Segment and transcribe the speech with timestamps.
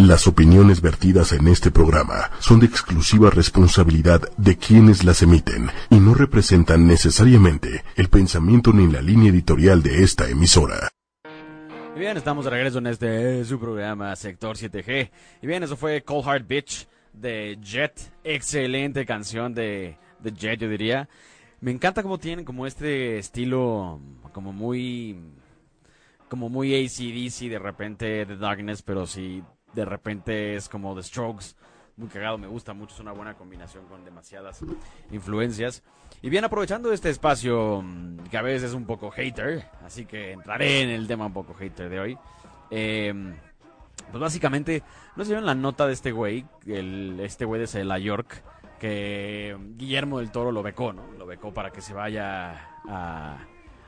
[0.00, 6.00] Las opiniones vertidas en este programa son de exclusiva responsabilidad de quienes las emiten y
[6.00, 10.88] no representan necesariamente el pensamiento ni la línea editorial de esta emisora.
[11.94, 15.10] Y bien, estamos de regreso en este su programa Sector 7G.
[15.42, 18.10] Y bien, eso fue Cold Heart Bitch de Jet.
[18.24, 21.10] Excelente canción de, de Jet, yo diría.
[21.60, 24.00] Me encanta cómo tienen como este estilo
[24.32, 25.18] como muy
[26.30, 29.42] como muy ACDC de repente de Darkness, pero sí
[29.72, 31.54] de repente es como The Strokes,
[31.96, 34.64] muy cagado, me gusta mucho, es una buena combinación con demasiadas
[35.10, 35.82] influencias.
[36.22, 40.32] Y bien, aprovechando este espacio mm, que a veces es un poco hater, así que
[40.32, 42.18] entraré en el tema un poco hater de hoy.
[42.70, 43.34] Em,
[44.10, 44.82] pues básicamente,
[45.16, 48.42] no se vieron la nota de este güey, el, este güey de la York,
[48.78, 51.02] que Guillermo del Toro lo becó, ¿no?
[51.18, 53.38] Lo becó para que se vaya a,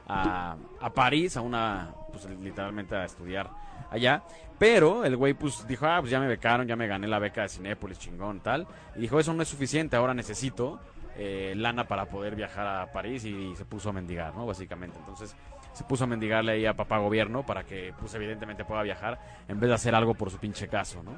[0.09, 0.57] a,
[0.95, 3.51] París, a una, pues literalmente a estudiar
[3.91, 4.23] allá.
[4.59, 7.43] Pero el güey pues dijo, ah, pues ya me becaron, ya me gané la beca
[7.43, 8.67] de Cinépolis, chingón, tal.
[8.95, 10.79] Y dijo, eso no es suficiente, ahora necesito
[11.17, 14.47] eh, lana para poder viajar a París y, se puso a mendigar, ¿no?
[14.47, 14.99] Básicamente.
[14.99, 15.37] Entonces
[15.73, 19.59] se puso a mendigarle ahí a papá gobierno para que pues evidentemente pueda viajar en
[19.59, 21.13] vez de hacer algo por su pinche caso, ¿no?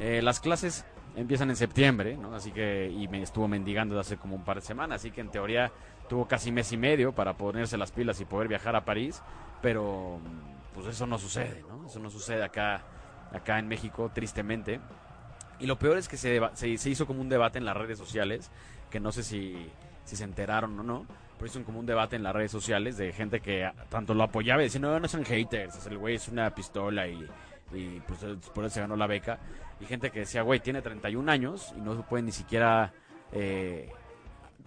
[0.00, 0.84] Eh, las clases
[1.16, 2.34] empiezan en septiembre, ¿no?
[2.34, 5.20] Así que, y me estuvo mendigando desde hace como un par de semanas, así que
[5.20, 5.72] en teoría
[6.08, 9.22] tuvo casi mes y medio para ponerse las pilas y poder viajar a París,
[9.62, 10.18] pero
[10.74, 11.86] pues eso no sucede, ¿no?
[11.86, 12.82] Eso no sucede acá,
[13.32, 14.80] acá en México, tristemente.
[15.58, 18.50] Y lo peor es que se, se, hizo como un debate en las redes sociales,
[18.90, 19.70] que no sé si,
[20.04, 21.06] se enteraron o no,
[21.38, 24.60] pero hizo como un debate en las redes sociales de gente que tanto lo apoyaba
[24.62, 27.26] y decía, no, no son haters, el güey es una pistola y,
[27.72, 28.20] y pues
[28.54, 29.38] por eso se ganó la beca.
[29.80, 32.92] Y gente que decía, güey, tiene 31 años y no puede ni siquiera,
[33.32, 33.90] eh,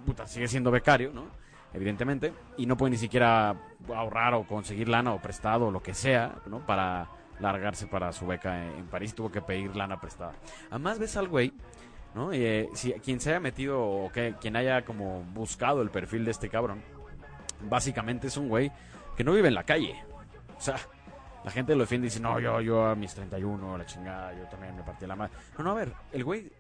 [0.06, 1.28] puta, sigue siendo becario, ¿no?
[1.74, 3.56] evidentemente, y no puede ni siquiera
[3.94, 6.66] ahorrar o conseguir lana o prestado o lo que sea, ¿no?
[6.66, 7.08] Para
[7.40, 10.34] largarse para su beca en, París, tuvo que pedir lana prestada.
[10.70, 11.54] Además ves al güey,
[12.16, 12.32] ¿no?
[12.34, 16.32] Eh, si quien se haya metido o que quien haya como buscado el perfil de
[16.32, 16.82] este cabrón,
[17.70, 18.72] básicamente es un güey
[19.16, 19.96] que no vive en la calle.
[20.58, 20.76] O sea,
[21.46, 24.46] la gente lo defiende y dice, no, yo, yo a mis 31, la chingada, yo
[24.46, 25.34] también me partí la madre.
[25.58, 26.52] No, no, a ver, el güey,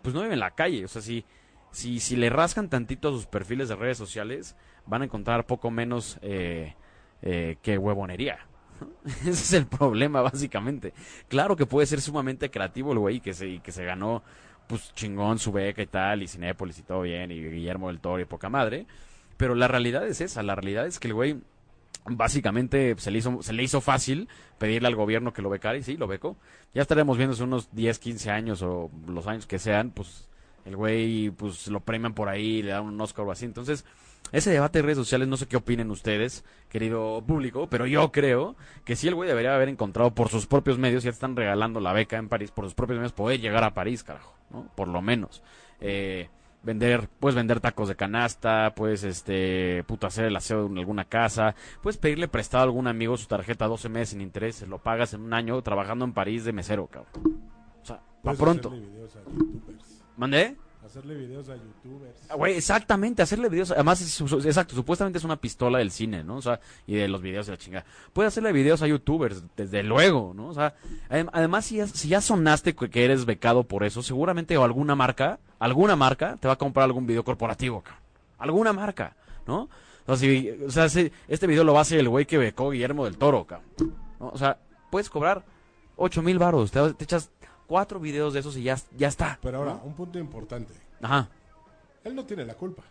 [0.00, 0.84] pues no vive en la calle.
[0.84, 1.24] O sea, si
[1.72, 4.56] si, si le rascan tantito a sus perfiles de redes sociales,
[4.86, 6.74] van a encontrar poco menos eh,
[7.22, 8.38] eh, que huevonería.
[9.04, 10.92] Ese es el problema, básicamente.
[11.28, 14.22] Claro que puede ser sumamente creativo el güey que se, que se ganó,
[14.66, 18.20] pues chingón su beca y tal, y Cinépolis y todo bien, y Guillermo del Toro
[18.20, 18.86] y poca madre.
[19.36, 21.40] Pero la realidad es esa, la realidad es que el güey
[22.04, 24.28] básicamente se le hizo se le hizo fácil
[24.58, 26.36] pedirle al gobierno que lo becara y sí, lo becó.
[26.74, 30.28] Ya estaremos viendo unos 10, 15 años o los años que sean, pues
[30.64, 33.44] el güey pues lo premian por ahí, le dan un Oscar o así.
[33.44, 33.84] Entonces,
[34.32, 38.56] ese debate de redes sociales, no sé qué opinen ustedes, querido público, pero yo creo
[38.84, 41.92] que sí el güey debería haber encontrado por sus propios medios, ya están regalando la
[41.92, 44.70] beca en París, por sus propios medios poder llegar a París, carajo, ¿no?
[44.74, 45.42] Por lo menos.
[45.80, 46.28] Eh,
[46.62, 51.54] vender, puedes vender tacos de canasta, puedes este, puto hacer el aseo en alguna casa,
[51.82, 55.20] puedes pedirle prestado a algún amigo su tarjeta 12 meses sin intereses, lo pagas en
[55.22, 57.42] un año trabajando en París de mesero, cabrón.
[57.82, 58.72] O sea, para pronto.
[60.16, 60.56] ¿Mandé?
[60.84, 62.26] Hacerle videos a youtubers.
[62.28, 63.70] Ah, güey, exactamente, hacerle videos.
[63.70, 64.02] Además,
[64.44, 66.36] exacto, supuestamente es una pistola del cine, ¿no?
[66.36, 66.58] O sea,
[66.88, 67.86] y de los videos de la chingada.
[68.12, 70.48] Puede hacerle videos a youtubers, desde luego, ¿no?
[70.48, 70.74] O sea,
[71.08, 75.38] además, si ya, si ya sonaste que eres becado por eso, seguramente o alguna marca,
[75.60, 77.84] alguna marca te va a comprar algún video corporativo,
[78.38, 79.14] Alguna marca,
[79.46, 79.68] ¿no?
[80.06, 83.18] O sea, si, este video lo va a hacer el güey que becó Guillermo del
[83.18, 83.94] Toro, cabrón.
[84.18, 84.58] O sea,
[84.90, 85.44] puedes cobrar
[85.94, 87.30] 8 mil baros, te, te echas
[87.72, 89.38] cuatro videos de esos y ya, ya está.
[89.40, 90.74] Pero ahora, un punto importante.
[91.00, 91.30] Ajá.
[92.04, 92.82] Él no tiene la culpa.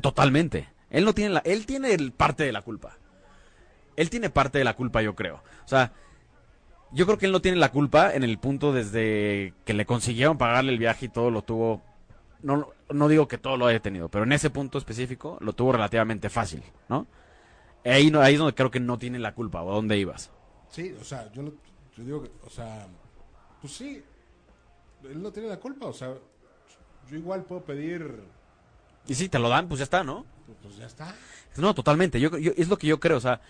[0.00, 0.68] Totalmente.
[0.90, 2.96] Él no tiene la, él tiene parte de la culpa.
[3.96, 5.42] Él tiene parte de la culpa, yo creo.
[5.64, 5.90] O sea,
[6.92, 10.38] yo creo que él no tiene la culpa en el punto desde que le consiguieron
[10.38, 11.82] pagarle el viaje y todo lo tuvo.
[12.42, 15.72] No, no digo que todo lo haya tenido, pero en ese punto específico lo tuvo
[15.72, 17.08] relativamente fácil, ¿no?
[17.84, 20.30] Ahí, ahí es donde creo que no tiene la culpa, o dónde ibas.
[20.68, 21.52] Sí, o sea, yo, no,
[21.96, 22.86] yo digo que, o sea,
[23.60, 24.04] pues sí,
[25.10, 26.14] él no tiene la culpa, o sea,
[27.10, 28.22] yo igual puedo pedir...
[29.06, 30.24] Y si te lo dan, pues ya está, ¿no?
[30.46, 31.14] Pues, pues ya está.
[31.56, 33.40] No, totalmente, yo, es lo que yo creo, o sea,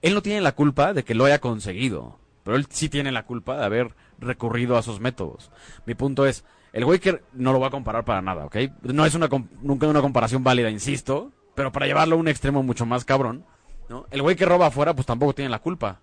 [0.00, 3.24] él no tiene la culpa de que lo haya conseguido, pero él sí tiene la
[3.24, 5.50] culpa de haber recurrido a esos métodos.
[5.86, 8.56] Mi punto es, el güey que no lo va a comparar para nada, ¿ok?
[8.82, 9.28] No es una,
[9.60, 13.44] nunca una comparación válida, insisto, pero para llevarlo a un extremo mucho más cabrón,
[13.88, 14.06] ¿no?
[14.10, 16.00] El güey que roba afuera, pues tampoco tiene la culpa,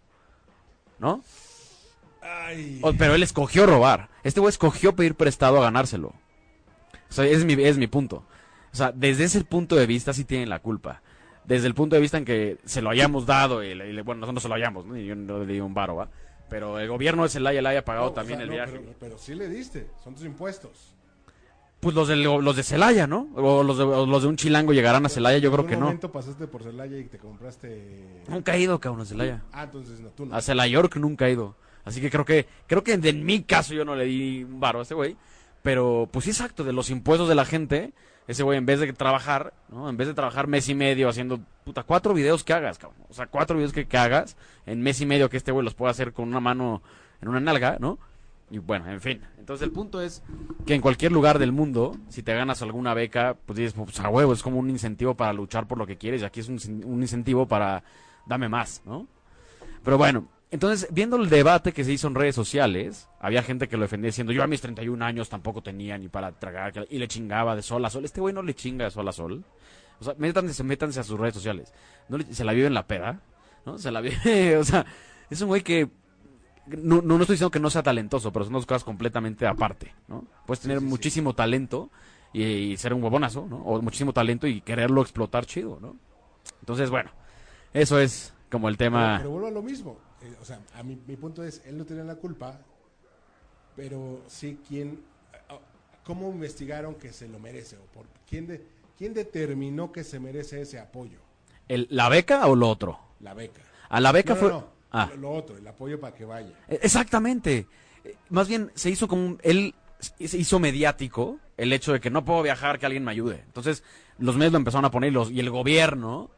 [1.00, 1.24] ¿no?
[2.98, 4.09] pero él escogió robar.
[4.24, 6.10] Este güey escogió pedir prestado a ganárselo.
[7.10, 8.24] O sea, es mi, es mi punto.
[8.72, 11.02] O sea, desde ese punto de vista sí tienen la culpa.
[11.46, 14.40] Desde el punto de vista en que se lo hayamos dado, y, bueno, nosotros no
[14.40, 14.96] se lo hayamos, ¿no?
[14.96, 16.10] yo no le di un varo, ¿va?
[16.50, 18.80] Pero el gobierno de Celaya le haya pagado No, o también sea, el no, viaje.
[18.80, 20.96] Pero, pero sí le diste, son tus impuestos.
[21.80, 23.30] Pues los de, los de Celaya, ¿no?
[23.36, 25.76] O los de, o los de un chilango llegarán a Celaya, yo ¿En creo que
[25.76, 25.86] no.
[25.86, 28.24] momento pasaste por Celaya y te compraste...
[28.28, 29.44] Nunca he ido, cabrón, a Celaya.
[29.54, 30.36] Ah, entonces no, tú no.
[30.36, 31.56] A nunca he ido.
[31.90, 34.80] Así que creo que, creo que en mi caso yo no le di un varo
[34.80, 35.18] a ese güey.
[35.64, 37.94] Pero, pues sí, exacto, de los impuestos de la gente,
[38.28, 39.90] ese güey en vez de trabajar, ¿no?
[39.90, 43.02] En vez de trabajar mes y medio haciendo, puta, cuatro videos que hagas, cabrón.
[43.10, 44.38] O sea, cuatro videos que, que hagas
[44.68, 46.84] en mes y medio que este güey los pueda hacer con una mano
[47.22, 47.98] en una nalga, ¿no?
[48.52, 49.22] Y bueno, en fin.
[49.40, 50.22] Entonces el punto es
[50.68, 54.10] que en cualquier lugar del mundo, si te ganas alguna beca, pues dices, pues a
[54.10, 56.22] huevo, es como un incentivo para luchar por lo que quieres.
[56.22, 57.84] Y aquí es un, un incentivo para
[58.28, 59.08] dame más, ¿no?
[59.84, 63.78] Pero bueno, entonces, viendo el debate que se hizo en redes sociales, había gente que
[63.78, 67.08] lo defendía diciendo, yo a mis 31 años tampoco tenía ni para tragar, y le
[67.08, 68.04] chingaba de sol a sol.
[68.06, 69.44] Este güey no le chinga de sol a sol.
[70.00, 71.74] O sea, métanse, métanse a sus redes sociales.
[72.08, 73.20] No le- se la vive en la peda,
[73.66, 73.78] ¿no?
[73.78, 74.86] Se la vive, o sea,
[75.30, 75.90] es un güey que...
[76.68, 79.94] No, no, no estoy diciendo que no sea talentoso, pero son dos cosas completamente aparte,
[80.08, 80.26] ¿no?
[80.46, 80.90] Puedes tener sí, sí.
[80.90, 81.90] muchísimo talento
[82.32, 83.58] y, y ser un huevonazo, ¿no?
[83.58, 85.96] O muchísimo talento y quererlo explotar chido, ¿no?
[86.62, 87.10] Entonces, bueno,
[87.74, 89.18] eso es como el Pero, tema...
[89.18, 89.98] pero vuelvo a lo mismo.
[90.30, 92.60] Eh, o sea, a mi, mi punto es, él no tenía la culpa,
[93.76, 95.02] pero sí quién...
[95.50, 95.60] ah,
[96.04, 97.78] ¿Cómo investigaron que se lo merece?
[97.78, 98.64] ¿O por, quién, de,
[98.98, 101.20] ¿Quién determinó que se merece ese apoyo?
[101.68, 103.00] El- ¿La beca o lo otro?
[103.20, 103.62] La beca.
[103.90, 104.50] A la beca No, fue...
[104.50, 106.50] no, Ah, lo, lo otro, el apoyo para que vaya.
[106.68, 107.68] e- exactamente.
[108.04, 109.24] Eh, Más bien, se hizo como...
[109.26, 113.12] un- Él se hizo mediático el hecho de que no puedo viajar, que alguien me
[113.12, 113.44] ayude.
[113.46, 113.84] Entonces,
[114.18, 116.32] los medios lo empezaron a poner y, los, y el gobierno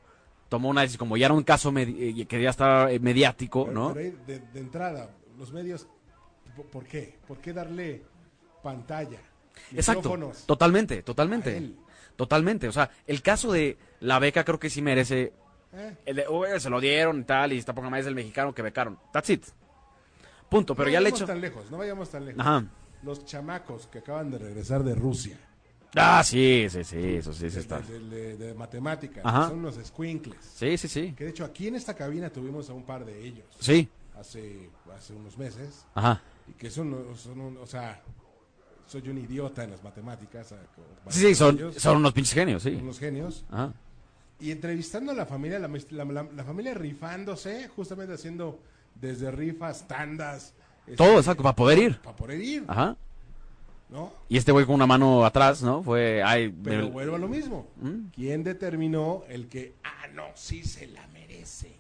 [0.52, 3.68] tomó una decisión, como ya era un caso medi- eh, que ya estaba eh, mediático,
[3.68, 3.94] Pero- ¿no?
[3.94, 5.88] pero ahí, de, de entrada, los medios,
[6.58, 7.18] ¿por, por qué?
[7.26, 8.04] ¿Por qué darle
[8.62, 9.18] pantalla?
[9.74, 10.14] Exacto.
[10.46, 11.72] Totalmente, totalmente.
[12.18, 12.68] Totalmente.
[12.68, 15.32] O sea, el caso de la beca creo que sí merece...
[15.74, 15.96] ¿Eh?
[16.06, 18.62] El de, "Oye, se lo dieron y tal, y está poca más el mexicano que
[18.62, 19.00] becaron.
[19.14, 19.46] That's it.
[20.50, 20.76] Punto.
[20.76, 21.28] Pero no ya vayamos hecho...
[21.28, 22.42] tan lejos, no vayamos tan lejos.
[22.42, 22.66] Ajá.
[23.04, 25.38] Los chamacos que acaban de regresar de Rusia,
[25.96, 27.80] Ah, sí, sí, sí, eso sí, está.
[27.82, 29.50] de- de- de matemáticas, Ajá.
[29.50, 30.40] son unos squinkles.
[30.56, 31.14] Sí, sí, sí.
[31.18, 33.90] Que de hecho aquí en esta cabina tuvimos a un par de ellos Sí.
[34.18, 35.86] hace, hace unos meses.
[35.94, 36.22] Ajá.
[36.48, 38.02] Y que son, son un- o sea,
[38.88, 40.54] soy un idiota en las matemáticas.
[41.10, 42.70] Sí, sí, son, ellos, son unos pinches genios, sí.
[42.82, 43.44] unos genios.
[43.50, 43.74] Ajá.
[44.40, 48.60] Y entrevistando a la familia, la, la- la- la familia rifándose, justamente haciendo
[48.96, 50.54] desde rifas, tandas.
[50.88, 52.00] este, Todo, exacto, para poder ir.
[52.02, 52.96] Para poder ir, Ajá.
[53.92, 54.12] ¿No?
[54.30, 55.84] Y este güey con una mano atrás, ¿no?
[55.84, 57.68] Fue, ay, Pero me- vuelvo a lo mismo.
[57.82, 58.08] ¿Mm?
[58.16, 61.76] ¿Quién determinó el que, ah, no, sí se la merece?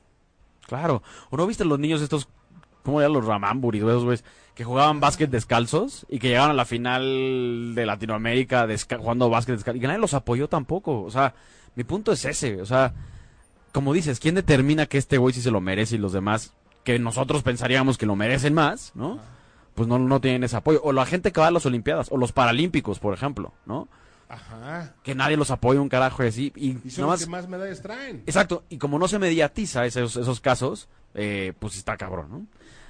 [0.67, 1.01] claro.
[1.29, 2.27] ¿O no viste los niños estos,
[2.83, 4.23] cómo eran los Ramamburis, esos güeyes,
[4.55, 8.67] que jugaban básquet descalzos y que llegaban a la final de Latinoamérica
[8.99, 11.01] jugando básquet descalzo y que nadie los apoyó tampoco?
[11.03, 11.33] O sea,
[11.75, 12.93] mi punto es ese, o sea,
[13.73, 16.53] como dices, ¿quién determina que este güey sí se lo merece y los demás
[16.83, 19.19] que nosotros pensaríamos que lo merecen más, ¿no?
[19.75, 20.81] Pues no, no tienen ese apoyo.
[20.83, 23.87] O la gente que va a las Olimpiadas, o los Paralímpicos, por ejemplo, ¿no?
[24.29, 24.93] Ajá.
[25.03, 26.53] que nadie los apoya un carajo y así.
[26.55, 28.23] Y, Y son nomás- los que más medallas traen.
[28.25, 32.45] Exacto, y como no se mediatiza esos, esos casos, eh, pues está cabrón, ¿no?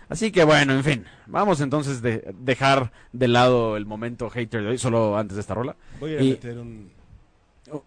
[0.07, 4.67] Así que bueno, en fin, vamos entonces de dejar de lado el momento hater de
[4.69, 5.75] hoy, solo antes de esta rola.
[5.99, 6.91] Voy a Y- meter un,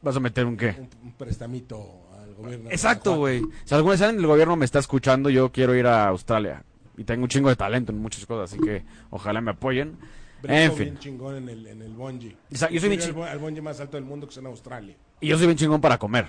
[0.02, 0.74] ¿Vas a meter un qué?
[0.78, 2.70] un, un prestamito al gobierno.
[2.70, 3.40] Exacto, güey.
[3.66, 6.64] Si alguna vez del gobierno me está escuchando, yo quiero ir a Australia.
[6.96, 9.96] Y tengo un chingo de talento en muchas cosas, así que ojalá me apoyen.
[10.42, 10.84] Brinco En fin.
[10.84, 12.36] bien chingón en el, en el bungee.
[12.50, 14.96] Yo soy bien al bungee más alto del mundo que es en Australia.
[15.20, 16.26] Y yo soy bien chingón para comer.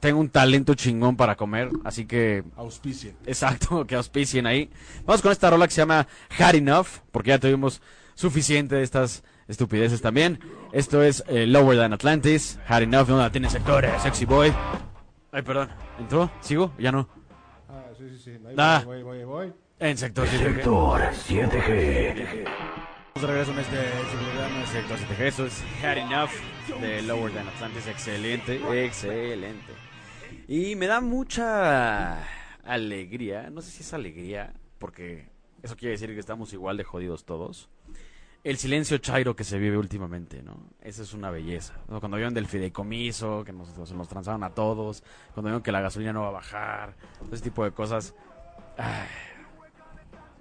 [0.00, 3.14] Tengo un talento chingón para comer, así que Auspicien.
[3.26, 4.70] Exacto, que auspicien ahí.
[5.04, 6.06] Vamos con esta rola que se llama
[6.38, 7.82] Had Enough, porque ya tuvimos
[8.14, 10.38] suficiente de estas estupideces también.
[10.72, 14.52] Esto es eh, Lower Than Atlantis, Had Enough, no la tiene sectores, Sexy Boy.
[15.30, 16.30] Ay, perdón, ¿entró?
[16.40, 16.72] ¿Sigo?
[16.78, 17.08] Ya no.
[17.68, 18.30] Ah, sí, sí, sí.
[18.46, 18.82] Ahí Ah.
[18.86, 19.52] voy, voy, voy, voy.
[19.82, 20.54] En sector 7G.
[20.54, 22.46] Sector 7G.
[23.08, 23.76] Estamos de regreso en este
[24.16, 25.20] programa, sector 7G.
[25.22, 26.30] Eso es Had Enough
[26.80, 27.88] de Lower Than Atlantis.
[27.88, 29.72] Excelente, excelente.
[30.46, 32.22] Y me da mucha
[32.62, 35.28] alegría, no sé si es alegría, porque
[35.64, 37.68] eso quiere decir que estamos igual de jodidos todos.
[38.44, 40.68] El silencio chairo que se vive últimamente, ¿no?
[40.80, 41.74] Esa es una belleza.
[41.88, 45.02] Cuando vieron del fideicomiso, que nos, se nos transaron a todos,
[45.34, 46.94] cuando vieron que la gasolina no va a bajar,
[47.32, 48.14] ese tipo de cosas.
[48.78, 49.08] ay,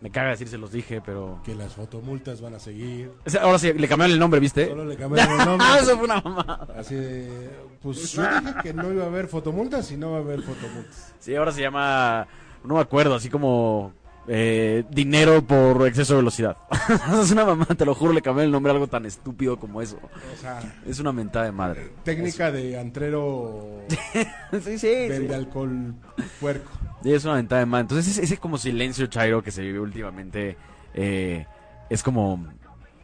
[0.02, 1.40] me caga decir, se los dije, pero...
[1.46, 3.12] Que las fotomultas van a seguir.
[3.24, 4.68] O sea, Ahora sí, le cambiaron el nombre, ¿viste?
[4.68, 5.68] Solo le cambiaron el nombre.
[5.72, 6.68] Ah, eso fue una mamada.
[6.76, 7.50] Así de,
[7.82, 11.14] pues yo dije que no iba a haber fotomultas y no va a haber fotomultas.
[11.20, 12.28] Sí, ahora se llama,
[12.64, 13.94] no me acuerdo, así como
[14.34, 16.56] eh, dinero por exceso de velocidad.
[17.22, 19.82] es una mamá, te lo juro, le cambié el nombre a algo tan estúpido como
[19.82, 19.98] eso.
[20.34, 21.92] O sea, Es una mentada de madre.
[22.06, 23.82] técnica de antrero
[24.64, 25.34] sí, sí, vende sí.
[25.34, 25.94] alcohol
[26.40, 26.72] puerco.
[27.04, 27.82] Es una mentada de madre.
[27.82, 30.56] Entonces ese, ese como silencio chairo que se vive últimamente
[30.94, 31.46] eh,
[31.90, 32.48] es como,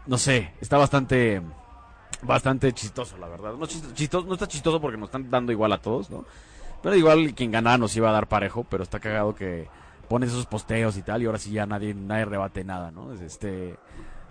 [0.05, 1.41] no sé, está bastante,
[2.21, 3.53] bastante chistoso, la verdad.
[3.53, 6.23] No, chist- chistoso, no está chistoso porque nos están dando igual a todos, ¿no?
[6.81, 9.67] Pero igual quien ganara nos iba a dar parejo, pero está cagado que
[10.07, 13.11] pones esos posteos y tal y ahora sí ya nadie, nadie rebate nada, ¿no?
[13.13, 13.75] Es Este,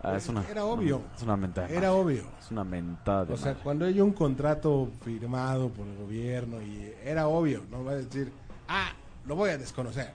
[0.02, 1.02] ah, es una, Era obvio.
[1.16, 1.68] Es una mentada.
[1.68, 1.88] Era madre.
[1.90, 2.24] obvio.
[2.40, 3.60] Es una mentada O sea, madre.
[3.62, 8.32] cuando hay un contrato firmado por el gobierno y era obvio, no va a decir,
[8.68, 8.90] ah,
[9.26, 10.12] lo voy a desconocer.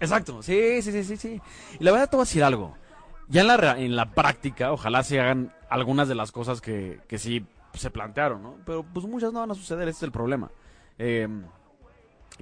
[0.00, 1.40] Exacto, sí, sí, sí, sí, sí.
[1.78, 2.74] Y la verdad te voy a decir algo.
[3.28, 7.18] Ya en la, en la práctica, ojalá se hagan algunas de las cosas que, que
[7.18, 8.56] sí se plantearon, ¿no?
[8.66, 10.50] Pero pues muchas no van a suceder, ese es el problema.
[10.98, 11.28] Eh,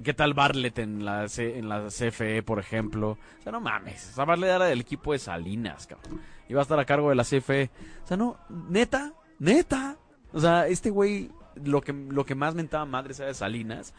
[0.01, 3.11] ¿Qué tal Bartlett en la, C- en la CFE, por ejemplo?
[3.39, 4.09] O sea, no mames.
[4.11, 6.19] O sea, Bartlett era del equipo de Salinas, cabrón.
[6.49, 7.69] Iba a estar a cargo de la CFE.
[8.03, 9.97] O sea, no, neta, neta.
[10.33, 11.29] O sea, este güey,
[11.63, 13.93] lo que, lo que más mentaba madre era de Salinas.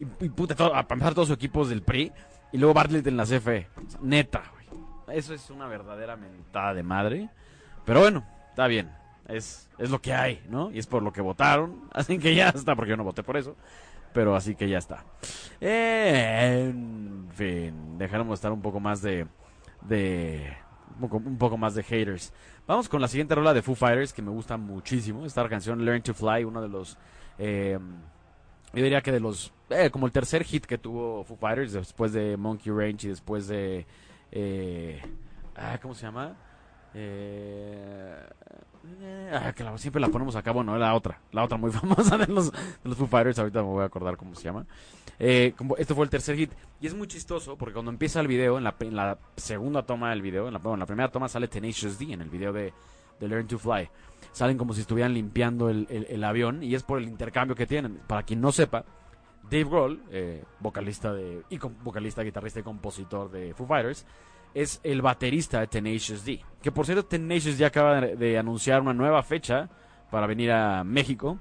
[0.00, 2.12] Y, puta, todo, a empezar todos sus equipos del PRI.
[2.52, 3.68] Y luego Bartlett en la CFE.
[3.86, 5.16] O sea, neta, güey.
[5.18, 7.30] Eso es una verdadera mentada de madre.
[7.84, 8.90] Pero bueno, está bien.
[9.28, 10.70] Es, es lo que hay, ¿no?
[10.72, 11.88] Y es por lo que votaron.
[11.92, 13.56] Así que ya está, porque yo no voté por eso.
[14.16, 15.04] Pero así que ya está.
[15.60, 19.26] Eh, en fin, dejaremos estar un poco más de.
[19.82, 20.56] de
[20.98, 22.32] un, poco, más de haters.
[22.66, 25.26] Vamos con la siguiente rola de Foo Fighters que me gusta muchísimo.
[25.26, 26.96] Esta canción, Learn to Fly, uno de los.
[27.36, 27.78] eh,
[28.72, 29.52] yo diría que de los.
[29.68, 33.48] eh, como el tercer hit que tuvo Foo Fighters después de Monkey Range y después
[33.48, 33.84] de.
[35.56, 36.34] ah, ¿Cómo se llama?
[36.98, 38.26] Eh,
[39.32, 42.26] ah, que la- siempre la ponemos acá, bueno, la otra, la otra muy famosa de
[42.26, 44.64] los, de los Foo Fighters, ahorita me voy a acordar cómo se llama.
[45.18, 48.26] Eh, como, este fue el tercer hit, y es muy chistoso porque cuando empieza el
[48.28, 51.10] video, en la, en la segunda toma del video, en la, bueno, en la primera
[51.10, 52.72] toma sale Tenacious D en el video de,
[53.20, 53.88] de Learn to Fly.
[54.32, 57.66] Salen como si estuvieran limpiando el, el- el avión, y es por el intercambio que
[57.66, 58.00] tienen.
[58.06, 58.84] Para quien no sepa,
[59.44, 64.04] Dave Grohl, eh, vocalista de, y vocalista, guitarrista y compositor de Foo Fighters,
[64.56, 66.40] es el baterista de Tenacious D.
[66.62, 69.68] Que por cierto, Tenacious D acaba de, anunciar una nueva fecha
[70.10, 71.38] para venir a México.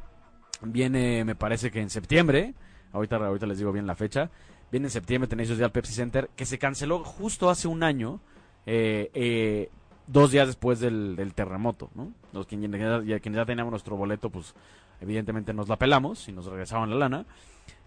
[0.61, 2.53] Viene, me parece que en septiembre.
[2.91, 4.29] Ahorita, ahorita les digo bien la fecha.
[4.69, 8.19] Viene en septiembre Tenacious D al Pepsi Center, que se canceló justo hace un año,
[8.65, 9.69] eh, eh,
[10.07, 11.89] dos días después del, terremoto.
[11.95, 12.11] ¿no?
[12.33, 14.53] Los ya- quienes ya teníamos nuestro boleto, pues
[14.99, 17.25] evidentemente nos la pelamos y nos regresaban la lana.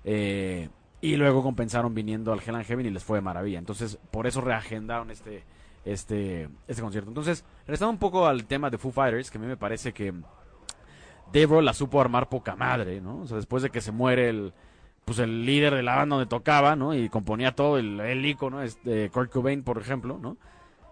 [0.04, 3.58] Eh, y luego compensaron viniendo al Hell and Heaven y les fue de maravilla.
[3.58, 5.44] Entonces, por eso reagendaron este,
[5.84, 7.10] este, este concierto.
[7.10, 10.12] Entonces, regresando un poco al tema de Foo Fighters, que a mí me parece que
[11.32, 13.20] Grohl la supo armar poca madre, ¿no?
[13.20, 14.52] O sea, después de que se muere el,
[15.04, 16.94] pues el líder de la banda donde tocaba, ¿no?
[16.94, 20.36] Y componía todo, el, el ícono, este, Kurt Cobain, por ejemplo, ¿no?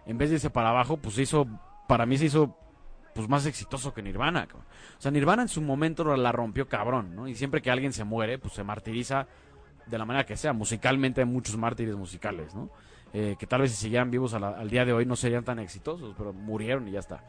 [0.06, 1.46] En vez de irse para abajo, pues hizo,
[1.88, 2.56] para mí se hizo,
[3.14, 4.46] pues más exitoso que Nirvana.
[4.54, 7.26] O sea, Nirvana en su momento la rompió cabrón, ¿no?
[7.26, 9.26] Y siempre que alguien se muere, pues se martiriza
[9.86, 10.52] de la manera que sea.
[10.52, 12.70] Musicalmente hay muchos mártires musicales, ¿no?
[13.12, 16.14] Eh, que tal vez si siguieran vivos al día de hoy no serían tan exitosos,
[16.18, 17.24] pero murieron y ya está.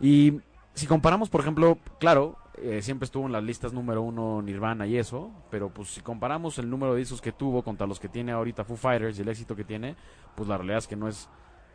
[0.00, 0.40] Y
[0.74, 4.96] si comparamos, por ejemplo, claro, eh, siempre estuvo en las listas número uno Nirvana y
[4.96, 8.32] eso, pero pues si comparamos el número de discos que tuvo contra los que tiene
[8.32, 9.96] ahorita Foo Fighters y el éxito que tiene,
[10.34, 11.28] pues la realidad es que no es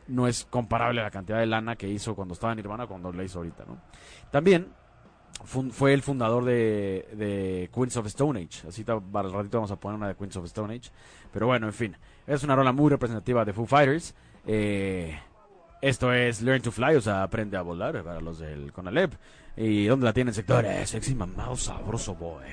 [0.07, 3.11] no es comparable a la cantidad de lana que hizo cuando estaba en Nirvana cuando
[3.11, 3.77] la hizo ahorita, ¿no?
[4.31, 4.67] También
[5.45, 8.67] fun- fue el fundador de, de Queens of Stone Age.
[8.67, 10.89] Así para el ratito vamos a poner una de Queens of Stone Age.
[11.33, 11.97] Pero bueno, en fin.
[12.25, 14.13] Es una rola muy representativa de Foo Fighters.
[14.45, 15.17] Eh,
[15.81, 19.13] esto es Learn to Fly, o sea, aprende a volar para los del Conalep.
[19.55, 20.65] ¿Y dónde la tienen, sector?
[20.65, 22.43] Eh, sexy mamado sabroso boy.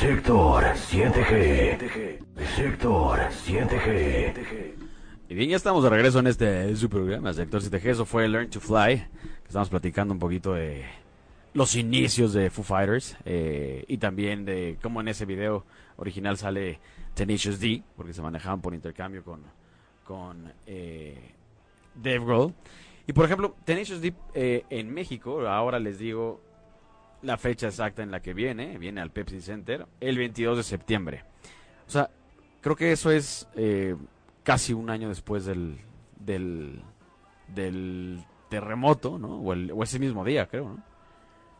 [0.00, 2.18] Sector 7G.
[2.56, 4.74] Sector 7G.
[5.28, 7.84] Y bien, ya estamos de regreso en este su programa, Sector 7G.
[7.90, 8.96] Eso fue Learn to Fly.
[8.96, 10.84] Que estamos platicando un poquito de
[11.54, 13.16] los inicios de Foo Fighters.
[13.24, 15.64] eh, y también de cómo en ese video
[15.96, 16.78] original sale
[17.14, 17.82] Tenacious D.
[17.96, 19.42] Porque se manejaban por intercambio con,
[20.04, 21.32] con eh,
[21.94, 22.54] Dave Grohl.
[23.06, 26.40] Y por ejemplo, Tenacious D eh, en México, ahora les digo
[27.22, 28.78] la fecha exacta en la que viene.
[28.78, 31.24] Viene al Pepsi Center el 22 de septiembre.
[31.86, 32.10] O sea,
[32.60, 33.96] creo que eso es eh,
[34.44, 35.78] casi un año después del,
[36.18, 36.82] del,
[38.50, 39.36] terremoto, ¿no?
[39.40, 40.87] O, el- o ese mismo día, creo, ¿no?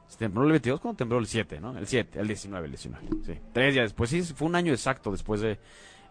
[0.09, 0.81] ¿Se tembló el 22?
[0.81, 1.77] ¿Cuándo tembló el 7, no?
[1.77, 3.39] El 7, el 19, el 19, sí.
[3.53, 5.59] Tres días después, sí, fue un año exacto después de...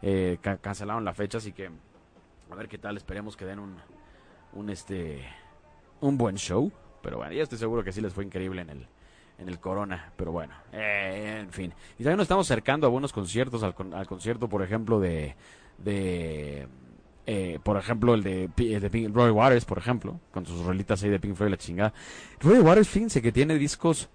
[0.03, 1.69] Eh, ca- cancelaron la fecha, así que...
[2.49, 3.75] A ver qué tal, esperemos que den un...
[4.53, 5.25] Un, este...
[5.99, 6.71] Un buen show.
[7.01, 8.87] Pero bueno, ya estoy seguro que sí les fue increíble en el...
[9.39, 11.71] En el Corona, pero bueno, eh, en fin.
[11.99, 15.35] Y también nos estamos acercando a buenos conciertos, al, con- al concierto, por ejemplo, de,
[15.77, 16.67] de
[17.29, 21.03] Eh, por ejemplo, el de, el de Pink- Roy Waters, por ejemplo, con sus rolitas
[21.03, 21.93] ahí de Pink Floyd, la chingada.
[22.39, 24.07] Roy Waters, fíjense que tiene discos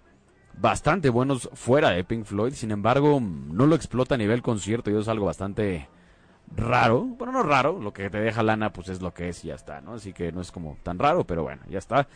[0.58, 4.98] bastante buenos fuera de Pink Floyd, sin embargo, no lo explota a nivel concierto y
[4.98, 5.88] es algo bastante
[6.56, 7.02] raro.
[7.04, 9.54] Bueno, no raro, lo que te deja lana pues es lo que es y ya
[9.54, 9.94] está, ¿no?
[9.94, 12.06] Así que no es como tan raro, pero bueno, ya está.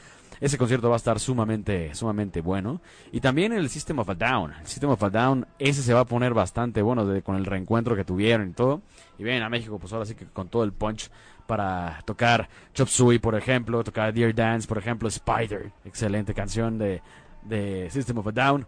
[0.40, 2.81] Ese concierto va a estar sumamente, sumamente bueno.
[3.12, 4.52] Y también el System of a Down.
[4.61, 7.47] El System of a Down, ese se va a poner bastante bueno de- con el
[7.47, 8.83] reencuentro que tuvieron y todo.
[9.19, 11.11] Y ven a México, pues ahora sí que con todo el punch
[11.47, 17.00] para tocar Chop Suey, por ejemplo, tocar Dear Dance, por ejemplo, Spider, excelente canción de,
[17.43, 18.66] de System of a Down.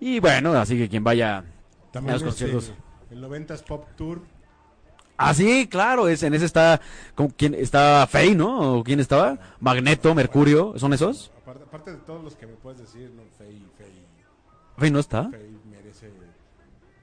[0.00, 1.44] Y bueno, así que quien vaya
[1.92, 2.72] También los este, conciertos.
[3.10, 4.22] el 90s Pop Tour.
[5.18, 6.80] Ah, sí, claro, es, en ese está,
[7.14, 8.78] ¿con quién está Fey, ¿no?
[8.78, 9.38] ¿O quién estaba?
[9.60, 11.32] Magneto, Mercurio, ¿son esos?
[11.42, 14.04] Aparte, aparte de todos los que me puedes decir, no, Fey, Fey,
[14.76, 15.30] Fey no está.
[15.30, 16.10] Fey merece,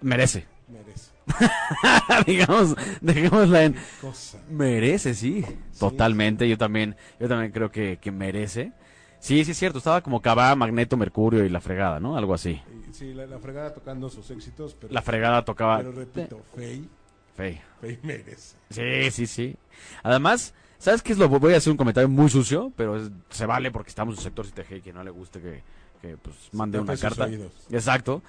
[0.01, 0.45] Merece.
[0.67, 1.11] merece.
[2.27, 4.39] Digamos, dejémosla en Cosa.
[4.49, 5.43] merece, sí,
[5.79, 6.47] totalmente.
[6.47, 8.73] Yo también, yo también creo que, que merece.
[9.19, 12.17] Sí, sí es cierto, estaba como Cabá, Magneto, Mercurio y la fregada, ¿no?
[12.17, 12.61] Algo así.
[12.91, 16.87] Sí, la, la fregada tocando sus éxitos, pero, La fregada tocaba pero repito, Fey,
[17.35, 17.61] Fey.
[17.81, 18.55] Fey merece.
[18.69, 19.55] Sí, sí, sí.
[20.03, 21.27] Además, ¿sabes qué es lo?
[21.29, 24.23] Voy a hacer un comentario muy sucio, pero es- se vale porque estamos en un
[24.23, 25.63] sector CTG y que no le guste que,
[26.01, 27.25] que, pues, mande una carta.
[27.25, 27.51] oídos.
[27.71, 28.21] Exacto.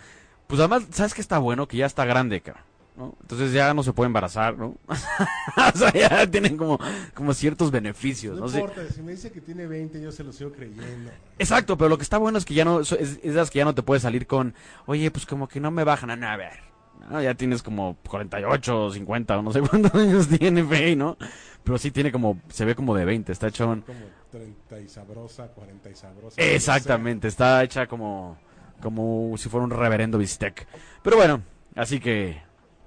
[0.47, 1.67] Pues además, ¿sabes qué está bueno?
[1.69, 2.65] Que ya está grande, cabrón.
[2.97, 3.17] ¿no?
[3.23, 4.77] Entonces ya no se puede embarazar, ¿no?
[5.75, 6.79] o sea, ya tienen como,
[7.13, 8.53] como ciertos beneficios, No ¿no?
[8.57, 11.11] Importa, si me dice que tiene 20, yo se lo sigo creyendo.
[11.41, 13.65] Exacto, pero lo que está bueno es que ya no, es, es las que ya
[13.65, 14.55] no te puedes salir con,
[14.87, 16.74] oye, pues como que no me bajan a nada, a ver.
[17.11, 17.21] ¿No?
[17.23, 21.17] Ya tienes como 48 o 50 o no sé cuántos años tiene Fey, ¿no?
[21.63, 23.99] Pero sí tiene como, se ve como de 20, está hecho en- Como
[24.31, 26.41] 30 y sabrosa, 40 y sabrosa.
[26.43, 28.37] Exactamente, está hecha como,
[28.83, 30.67] como si fuera un reverendo bistec.
[31.03, 31.43] Pero bueno,
[31.77, 32.43] así que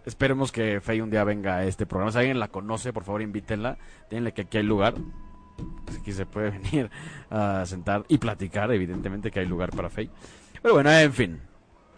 [0.05, 2.11] esperemos que Faye un día venga a este programa.
[2.11, 3.77] Si alguien la conoce, por favor invítenla.
[4.09, 4.93] Díganle que aquí hay lugar.
[5.85, 6.91] Pues aquí se puede venir
[7.31, 10.11] a sentar y platicar, evidentemente que hay lugar para Faye.
[10.61, 11.41] Pero bueno, en fin.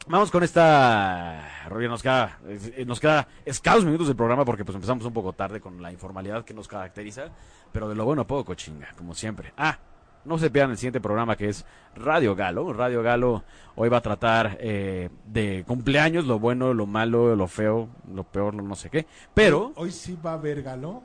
[0.10, 1.48] Vamos con esta...
[1.70, 5.34] Roger, nos queda, eh, nos queda escasos minutos del programa porque pues empezamos un poco
[5.34, 7.26] tarde con la informalidad que nos caracteriza.
[7.72, 9.54] Pero de lo bueno poco, chinga, como siempre.
[9.56, 9.78] Ah,
[10.26, 11.64] no se pierdan el siguiente programa que es
[11.96, 12.74] Radio Galo.
[12.74, 13.44] Radio Galo
[13.76, 18.56] hoy va a tratar eh, de cumpleaños, lo bueno, lo malo, lo feo, lo peor,
[18.56, 19.06] lo no sé qué.
[19.36, 21.04] Pero Hoy sí va a haber galo.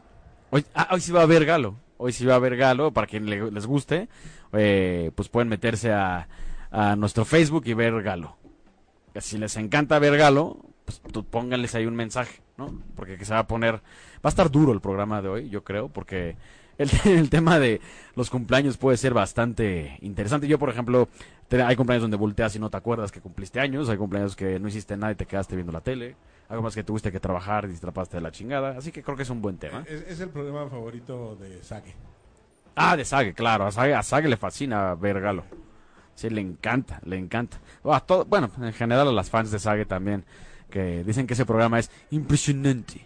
[0.51, 1.75] hoy, ah, hoy sí va a haber Galo.
[1.99, 2.91] Hoy sí va a haber Galo.
[2.91, 4.09] Para quien le- les guste,
[4.55, 6.27] eh, pues pueden meterse a,
[6.71, 8.39] a nuestro Facebook y ver Galo.
[9.21, 12.73] Si les encanta ver Galo, pues tú pónganles ahí un mensaje, ¿no?
[12.97, 13.75] Porque que se va a poner...
[13.77, 13.81] Va
[14.25, 16.37] a estar duro el programa de hoy, yo creo, porque
[16.79, 17.81] el, el tema de
[18.17, 20.49] los cumpleaños puede ser bastante interesante.
[20.49, 21.09] Yo, por ejemplo,
[21.49, 24.59] te- hay cumpleaños donde volteas y no te acuerdas que cumpliste años, hay cumpleaños que
[24.59, 26.17] no hiciste nada y te quedaste viendo la tele,
[26.49, 29.17] algo más que tuviste que trabajar y te atrapaste de la chingada, así que creo
[29.17, 29.85] que es un buen tema.
[29.89, 31.95] Es, es el programa favorito de Sage.
[32.77, 35.45] Ah, de Sage, claro, a Sage, a Sage le fascina ver Galo.
[36.15, 37.59] Sí, le encanta, le encanta.
[38.07, 40.25] Todo- bueno, en general a las fans de Sage también,
[40.71, 43.01] que dicen que ese programa es impresionante.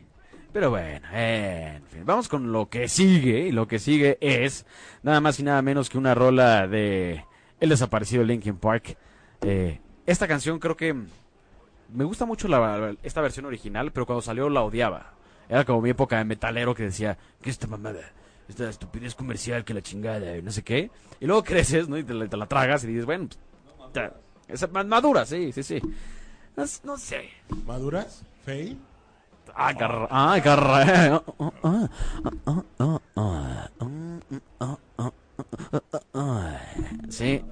[0.52, 4.64] Pero bueno, en fin, vamos con lo que sigue, y lo que sigue es
[5.02, 7.24] nada más y nada menos que una rola de
[7.60, 8.96] El desaparecido Linkin Park.
[9.42, 10.94] Eh, esta canción creo que
[11.92, 15.12] me gusta mucho la- esta versión original, pero cuando salió la odiaba.
[15.48, 18.00] Era como mi época de metalero que decía, ¿qué es esta mamada?
[18.48, 20.90] esta estupidez comercial que la chingada, no sé qué.
[21.20, 21.98] Y luego creces, ¿no?
[21.98, 23.28] Y te la, tragas y dices, bueno,
[23.76, 24.10] pues, te,
[24.48, 25.80] es más madura, sí, sí, sí.
[26.56, 27.28] No, sé.
[27.66, 28.24] ¿Maduras?
[28.44, 28.78] ¿Fail?
[29.54, 31.22] Ah, garra.
[37.08, 37.44] Sí,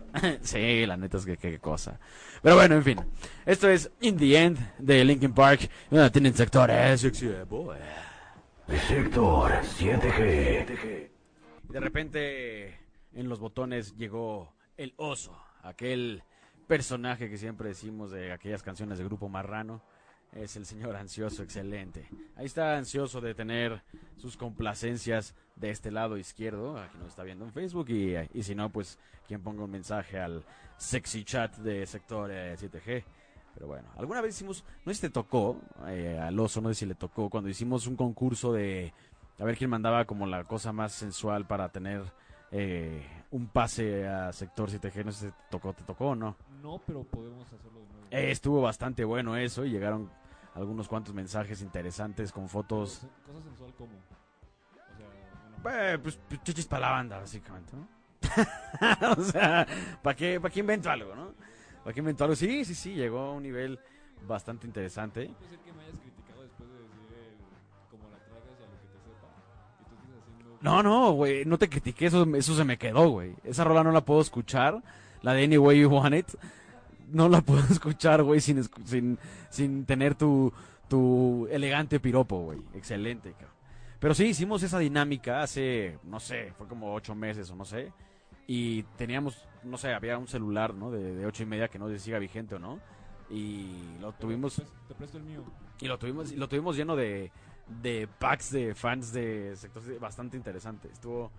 [0.42, 1.98] sí, la neta es que qué cosa.
[2.42, 3.00] Pero bueno, en fin.
[3.44, 5.68] Esto es In the End de Linkin Park.
[6.12, 7.76] Tienen sectores sexy boy.
[8.68, 11.10] Sector 7G.
[11.68, 12.78] Y de repente
[13.14, 16.22] en los botones llegó el oso, aquel
[16.66, 19.82] personaje que siempre decimos de aquellas canciones de grupo marrano.
[20.32, 22.08] Es el señor ansioso, excelente.
[22.34, 23.82] Ahí está ansioso de tener
[24.16, 28.54] sus complacencias de este lado izquierdo, aquí nos está viendo en Facebook, y, y si
[28.54, 30.44] no, pues quien ponga un mensaje al
[30.76, 33.04] sexy chat de sector eh, 7G.
[33.56, 36.74] Pero bueno, alguna vez hicimos, no sé si te tocó, eh, al oso, no sé
[36.74, 38.92] si le tocó, cuando hicimos un concurso de
[39.38, 42.02] a ver quién mandaba como la cosa más sensual para tener
[42.52, 46.36] eh, un pase a sector 7G, no sé si te tocó, te tocó o no.
[46.62, 48.06] No, pero podemos hacerlo de nuevo.
[48.10, 50.10] Eh, estuvo bastante bueno eso y llegaron
[50.54, 52.98] algunos cuantos mensajes interesantes con fotos.
[52.98, 53.92] Cosa, cosa sensual como.
[53.92, 55.06] O sea,
[55.62, 57.88] bueno, Eh, pues, pues, chichis para la banda, básicamente, ¿no?
[59.18, 59.66] o sea,
[60.02, 61.45] ¿para qué, ¿para qué invento algo, no?
[61.86, 62.34] ¿Para qué invento algo?
[62.34, 63.78] Sí, sí, sí, llegó a un nivel
[64.26, 65.28] bastante interesante.
[65.28, 68.64] no puede ser que me hayas criticado después de decir el, como la tragas y
[68.64, 70.58] a lo que te sepa.
[70.60, 73.36] Y No, no, güey, no te critiqué, eso, eso se me quedó, güey.
[73.44, 74.82] Esa rola no la puedo escuchar,
[75.22, 76.26] la de Anyway You Want It.
[77.12, 79.16] No la puedo escuchar, güey, sin, sin,
[79.50, 80.52] sin tener tu,
[80.88, 82.58] tu elegante piropo, güey.
[82.74, 83.54] Excelente, cabrón.
[84.00, 87.92] Pero sí, hicimos esa dinámica hace, no sé, fue como ocho meses o no sé.
[88.46, 90.90] Y teníamos, no sé, había un celular, ¿no?
[90.90, 92.78] De, de ocho y media que no si siga vigente o no.
[93.28, 95.42] Y lo tuvimos, Te presto- te presto el mío.
[95.80, 97.32] y lo tuvimos, y lo tuvimos lleno de,
[97.82, 100.88] de packs de fans de sectores bastante interesante.
[100.92, 101.32] Estuvo,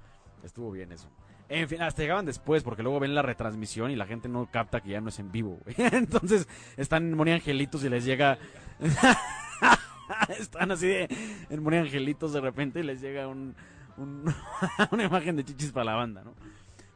[0.44, 1.08] estuvo bien eso.
[1.50, 4.82] En fin, hasta llegaban después, porque luego ven la retransmisión y la gente no capta
[4.82, 5.76] que ya no es en vivo, güey.
[5.94, 8.38] Entonces están en Moni Angelitos y les llega.
[10.40, 11.08] están así de,
[11.50, 13.56] en Moni Angelitos de repente y les llega un,
[13.98, 14.34] un-
[14.92, 16.34] una imagen de chichis para la banda, ¿no?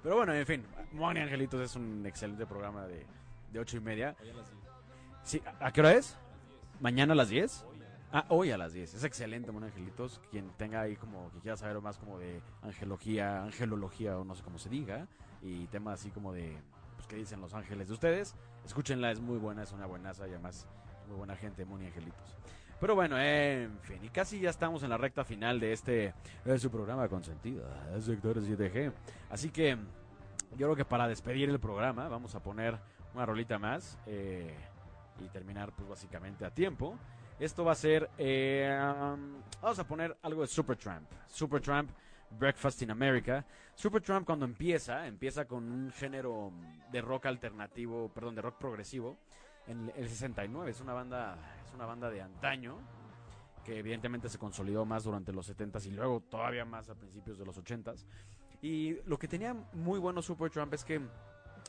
[0.03, 3.05] Pero bueno, en fin, Moni Angelitos es un excelente programa de,
[3.51, 4.15] de ocho y media.
[4.35, 4.51] Las.
[5.23, 6.17] Sí, ¿a a qué hora es?
[6.79, 7.65] ¿Mañana a las 10?
[8.13, 8.95] Ah, hoy a las 10.
[8.95, 10.19] Es excelente, Mon Angelitos.
[10.31, 14.43] Quien tenga ahí como que quiera saber más como de angelología, angelología o no sé
[14.43, 15.07] cómo se diga.
[15.41, 16.57] Y temas así como de,
[16.95, 18.35] pues, qué dicen los ángeles de ustedes.
[18.65, 20.67] Escúchenla, es muy buena, es una buenaza y además
[21.07, 22.35] muy buena gente, Moni Angelitos.
[22.81, 26.57] Pero bueno, en fin, y casi ya estamos en la recta final de este, de
[26.57, 27.63] su programa consentido,
[27.93, 28.91] eh, Sector 7G.
[29.29, 29.77] Así que
[30.57, 32.79] yo creo que para despedir el programa vamos a poner
[33.13, 34.55] una rolita más eh,
[35.19, 36.97] y terminar pues básicamente a tiempo.
[37.39, 38.75] Esto va a ser, eh,
[39.61, 41.07] vamos a poner algo de Supertramp.
[41.27, 41.91] Supertramp,
[42.31, 43.45] Breakfast in America.
[43.75, 46.51] Supertramp cuando empieza, empieza con un género
[46.91, 49.19] de rock alternativo, perdón, de rock progresivo.
[49.71, 52.77] En el 69 es una banda, es una banda de antaño
[53.63, 57.45] que evidentemente se consolidó más durante los 70s y luego todavía más a principios de
[57.45, 58.05] los 80s.
[58.61, 60.99] Y lo que tenía muy bueno Supertramp es que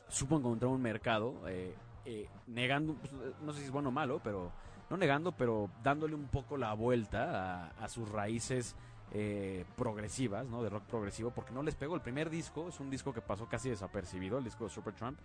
[0.09, 4.19] supo encontrar un mercado eh, eh, negando, pues, no sé si es bueno o malo,
[4.21, 4.51] pero
[4.89, 8.75] no negando, pero dándole un poco la vuelta a, sus raíces
[9.13, 10.61] eh, progresivas, ¿no?
[10.61, 11.95] De rock progresivo, porque no les pegó.
[11.95, 15.17] El primer disco es un disco que pasó casi desapercibido, el disco de Supertramp,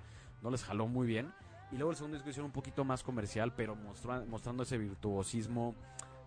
[0.43, 1.33] no les jaló muy bien.
[1.70, 5.74] Y luego el segundo disco un poquito más comercial, pero mostra- mostrando ese virtuosismo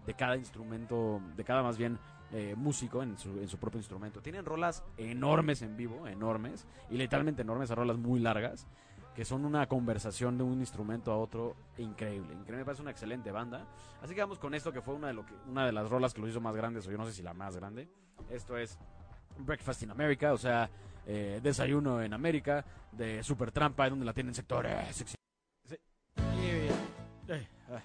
[0.06, 1.97] de cada instrumento, de cada más bien
[2.32, 4.21] eh, músico en su, en su propio instrumento.
[4.21, 8.67] Tienen rolas enormes en vivo, enormes, y literalmente enormes, a rolas muy largas,
[9.15, 12.34] que son una conversación de un instrumento a otro increíble.
[12.34, 13.65] Increíble, me parece una excelente banda.
[14.01, 16.13] Así que vamos con esto, que fue una de, lo que, una de las rolas
[16.13, 17.89] que los hizo más grandes, o yo no sé si la más grande.
[18.30, 18.77] Esto es
[19.39, 20.69] Breakfast in America, o sea,
[21.06, 25.04] eh, Desayuno en América, de Super Trampa, donde la tienen sectores.
[27.32, 27.82] Y, eh, ah,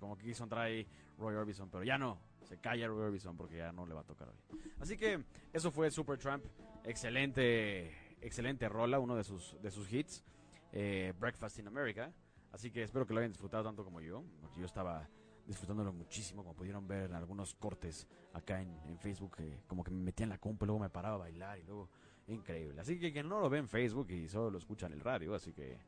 [0.00, 0.86] como que quiso entrar ahí
[1.18, 2.18] Roy Orbison, pero ya no.
[2.42, 4.58] Se calla Roy Orbison porque ya no le va a tocar hoy.
[4.78, 6.44] Así que eso fue Super Tramp.
[6.84, 7.88] Excelente,
[8.20, 10.24] excelente rola, uno de sus, de sus hits.
[10.72, 12.12] eh, Breakfast in America.
[12.52, 14.22] Así que espero que lo hayan disfrutado tanto como yo.
[14.40, 15.08] Porque yo estaba
[15.46, 19.36] disfrutándolo muchísimo, como pudieron ver en algunos cortes acá en, Facebook.
[19.38, 21.62] eh, como que me metía en la compu y luego me paraba a bailar y
[21.64, 21.88] luego...
[22.26, 22.80] Increíble.
[22.80, 25.34] Así que quien no lo ve en Facebook y solo lo escucha en el radio,
[25.34, 25.78] así que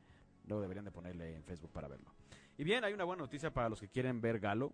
[0.45, 2.13] luego deberían de ponerle en Facebook para verlo.
[2.57, 4.73] Y bien, hay una buena noticia para los que quieren ver Galo,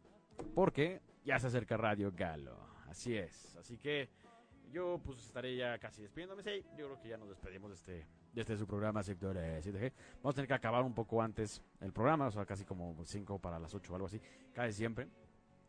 [0.55, 2.57] porque ya se acerca Radio Galo.
[2.87, 3.57] Así es.
[3.57, 4.09] Así que
[4.71, 6.43] yo pues estaré ya casi despidiéndome.
[6.43, 9.59] Sí, yo creo que ya nos despedimos de este, de este su programa Sector eh,
[9.61, 9.91] 7G.
[10.17, 13.39] Vamos a tener que acabar un poco antes el programa, o sea, casi como 5
[13.39, 14.21] para las 8 o algo así,
[14.53, 15.09] casi siempre.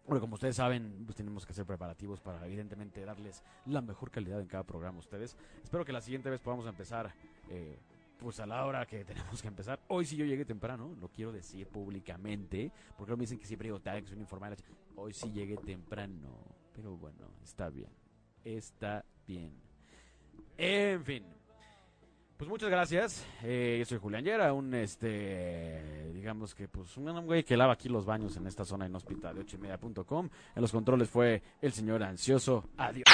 [0.07, 4.41] Bueno, como ustedes saben, pues tenemos que hacer preparativos para evidentemente darles la mejor calidad
[4.41, 5.37] en cada programa a ustedes.
[5.65, 7.13] Espero que la siguiente vez podamos empezar
[7.49, 7.79] eh,
[8.19, 9.81] pues a la hora que tenemos que empezar.
[9.89, 13.69] Hoy sí yo llegué temprano, lo quiero decir públicamente, porque luego me dicen que siempre
[13.69, 14.57] digo tarde, que soy un informal.
[14.97, 16.39] Hoy sí llegué temprano,
[16.73, 17.91] pero bueno, está bien,
[18.45, 19.53] está bien.
[20.57, 21.44] En fin.
[22.37, 23.25] Pues muchas gracias.
[23.45, 27.89] Eh, yo soy Julián Yera, un este, digamos que pues un, güey que lava aquí
[27.89, 30.29] los baños en esta zona inhóspita de 8 y media.com.
[30.57, 32.65] En los controles fue el señor ansioso.
[32.77, 33.05] Adiós.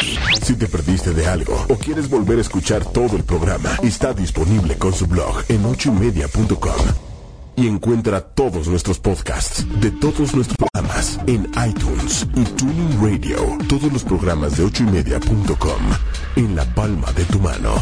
[0.43, 4.79] Si te perdiste de algo o quieres volver a escuchar todo el programa, está disponible
[4.79, 7.11] con su blog en ochoymedia.com.
[7.57, 13.59] Y encuentra todos nuestros podcasts de todos nuestros programas en iTunes y Tuning Radio.
[13.69, 15.83] Todos los programas de ochoymedia.com
[16.37, 17.75] en la palma de tu mano.